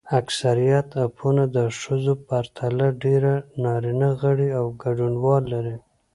اکثریت 0.19 0.87
اپونه 1.07 1.43
د 1.55 1.57
ښځو 1.81 2.13
پرتله 2.27 2.87
ډېر 3.03 3.23
نارینه 3.63 4.09
غړي 4.21 4.49
او 4.59 4.65
ګډونوال 4.83 5.43
لري. 5.53 5.75